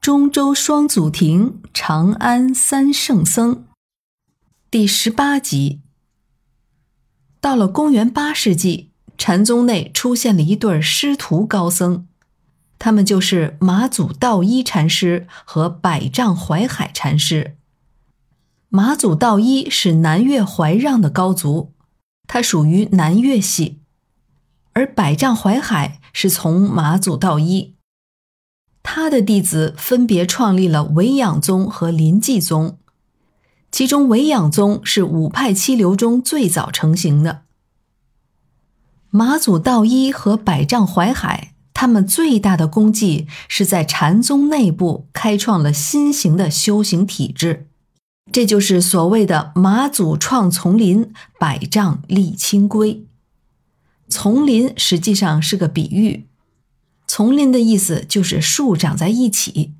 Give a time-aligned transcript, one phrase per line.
[0.00, 3.66] 中州双祖庭，长安三圣僧，
[4.70, 5.82] 第十八集。
[7.40, 12.06] 到了公元八世纪，禅宗内出现了一对师徒高僧，
[12.78, 17.58] 他们就是马祖道一禅师和百丈怀海禅师。
[18.68, 21.74] 马祖道一是南岳怀让的高族，
[22.26, 23.80] 他属于南岳系，
[24.72, 27.74] 而百丈怀海是从马祖道一。
[28.82, 32.78] 他的弟子分别创立了维养宗和临济宗，
[33.70, 37.42] 其中维养宗是五派七流中最早成型的。
[39.10, 47.68] 马祖道一和百丈怀海，他们最大的功绩是在禅宗内部开创了新型的修行体制，
[48.32, 53.04] 这就是所谓的“马祖创丛林，百丈立清规”。
[54.08, 56.26] 丛林实际上是个比喻。
[57.08, 59.72] 丛林的意思就是树长在一起，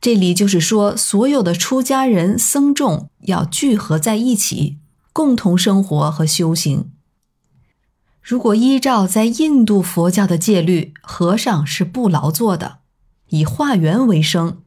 [0.00, 4.76] 这里就是说，所有的出家人僧众要聚合在一起，
[5.12, 6.90] 共同生活和修行。
[8.20, 12.78] 如果依照在印度佛教的戒律，和尚是不劳作的，
[13.28, 14.58] 以化缘为生，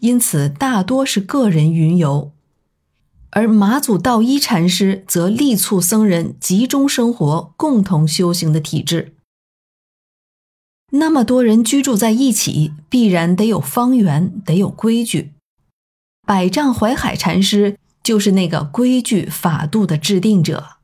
[0.00, 2.32] 因此大多是个人云游；
[3.30, 9.15] 而马祖道一禅师则力促僧人集中生活、共同修行的体制。
[10.92, 15.32] 那么多人居住在一起，必然得有方圆，得有规矩。
[16.26, 20.76] 百丈怀海禅师就是那个规矩法度的制定者。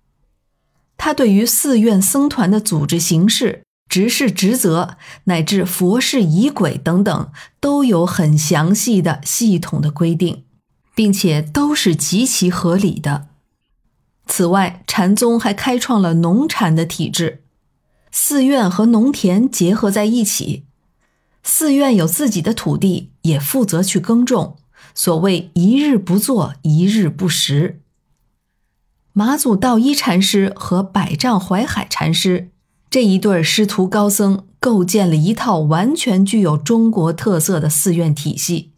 [0.97, 10.45] 他对于寺院僧团的组织形式、执事职责，乃至佛事仪轨等等，都有很详细的、系统的规定，
[10.95, 13.29] 并且都是极其合理的。
[14.27, 17.42] 此外，禅宗还开创了农禅的体制。
[18.13, 20.65] 寺院和农田结合在一起，
[21.43, 24.59] 寺院有自己的土地，也负责去耕种。
[24.95, 27.81] 所谓“一日不作，一日不食”。
[29.15, 32.51] 马祖道一禅师和百丈怀海禅师
[32.91, 38.73] 这一对师徒高僧，构建了一套完全具有中国特色的寺院体系。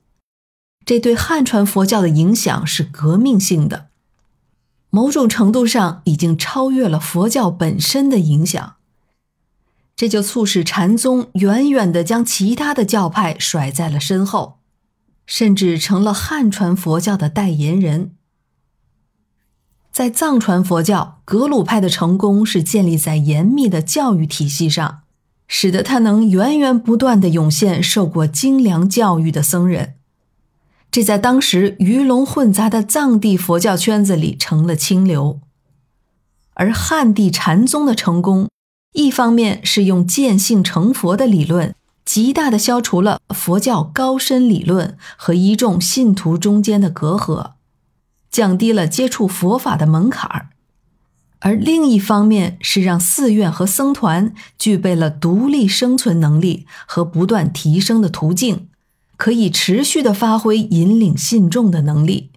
[0.84, 3.88] 这对汉传佛教的影响是革命性的，
[4.90, 8.76] 某种程度上已经超越了佛教本身的影响。
[9.96, 14.58] 这就促使禅宗远远地将其他的教派甩在了身后，
[15.24, 18.12] 甚至成了汉传佛教的代言人。
[19.92, 25.02] 在藏传佛教，格鲁派的成功是建立在严密的教育体系上，
[25.46, 29.94] 使得他能源源不断地涌现受过精良教育的僧人。
[30.90, 35.40] 这在当时鱼龙混杂的藏地佛教圈子里成了清流。
[36.54, 38.48] 而汉地禅宗的成功。
[38.94, 41.74] 一方面是用见性成佛的理论，
[42.04, 47.54] 极大的消除了佛教高深理论和一众信徒中间的隔阂，
[48.30, 50.46] 降低了接触佛法的门槛儿；
[51.40, 58.68] 而另一方面是让寺院和僧团具备了独立生存能力和不断提升的途径，
[59.16, 62.30] 可以持续的发挥引领信众的能力，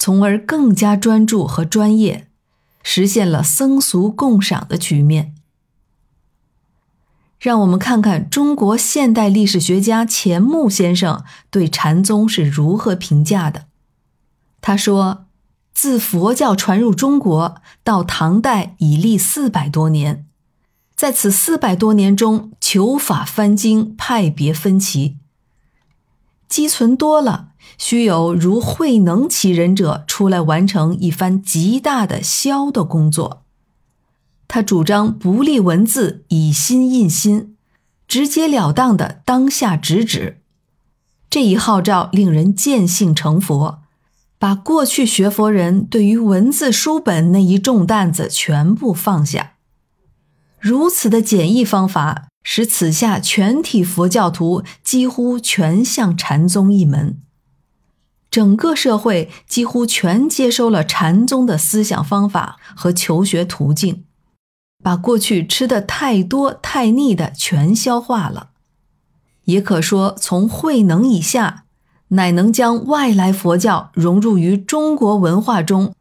[0.00, 2.26] 从而更加专注和专业，
[2.82, 5.34] 实现了僧俗共赏的局面。
[7.38, 13.66] 让我们看看中国现代历史学家钱穆先生对禅宗是如何评价的。
[14.60, 15.26] 他说
[15.72, 20.26] ：“自佛教传入中国到唐代已历四百多年，
[20.96, 25.18] 在此四百多年中，求法翻经，派别分歧，
[26.48, 33.44] 积存多了，须有如慧能其人者出来完成一番极大的消的工作。”
[34.56, 37.58] 他主张不立文字，以心印心，
[38.08, 40.40] 直截了当的当下直指。
[41.28, 43.80] 这一号召令人见性成佛，
[44.38, 49.56] 把过去学佛人对于文字书本那一重担子全部放下。
[50.58, 57.20] 如此的简易方法，使此下全体佛教徒几乎全向禅宗一门，
[58.30, 64.05] 整个社会几乎全接收了禅宗的思想方法和求学途径。
[64.82, 68.50] 把过去吃的太多太腻的全消化了，
[69.44, 71.64] 也可说从慧能以下，
[72.08, 75.94] 乃能将外来佛教融入于中国文化中，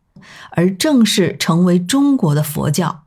[0.52, 3.06] 而正式成为中国的佛教；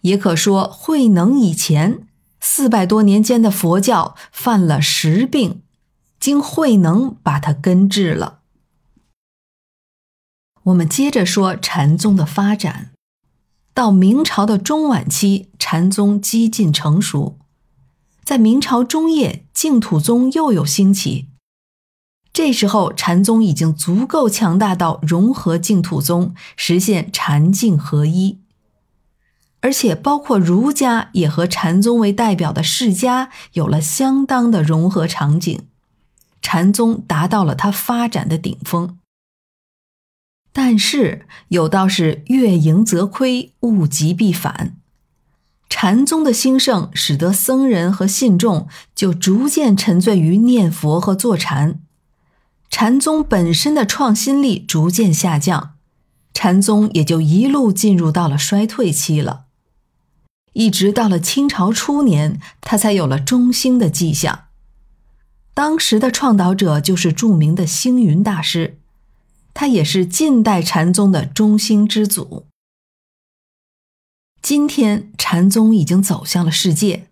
[0.00, 2.06] 也可说慧能以前
[2.40, 5.62] 四百多年间的佛教犯了十病，
[6.18, 8.38] 经慧能把它根治了。
[10.64, 12.92] 我们接着说禅宗的发展。
[13.78, 17.38] 到明朝的中晚期，禅宗几近成熟。
[18.24, 21.28] 在明朝中叶，净土宗又有兴起，
[22.32, 28.40] 这时候，禅宗已经足够强大到融合净土宗，实现禅净合一。
[29.60, 35.68] 而且，包括儒家也和禅宗为代表的世家有了相当的融合场景，
[36.42, 38.98] 禅宗达到了它发展的顶峰。
[40.60, 44.76] 但是，有道是“月盈则亏，物极必反”。
[45.70, 51.78] 禅宗的兴盛，使得僧人和信众就逐渐沉醉于念佛和坐禅，
[52.68, 55.74] 禅宗本身的创新力逐渐下降，
[56.34, 59.44] 禅宗也就一路进入到了衰退期了。
[60.54, 64.46] 一直到了清朝初年，他才有了中兴的迹象。
[65.54, 68.80] 当时的创导者就是著名的星云大师，
[69.60, 72.46] 他也是近代禅宗的中兴之祖。
[74.40, 77.08] 今天禅宗已经走向了世界，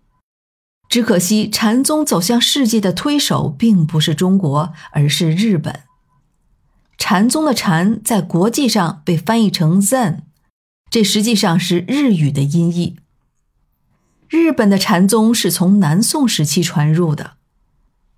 [0.89, 5.81] 只可惜禅宗走向世界的推手并不是中国，而是日本。
[6.97, 10.21] 禅宗的“禅”在国际上被翻译成 Zen，
[10.89, 12.95] 这实际上是日语的音译。
[14.29, 17.39] 日本的禅宗是从南宋时期传入的，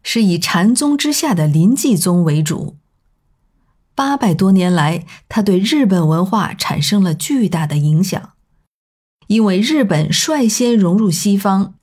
[0.02, 2.76] 是以禅宗之下的临济宗为主。
[3.98, 8.30] 八百多年来，它对日本文化产生了巨大的影响。
[9.26, 11.74] 因为日本率先融入西方，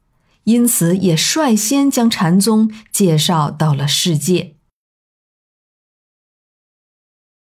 [0.45, 4.54] 因此也率先将禅宗介绍到了世界。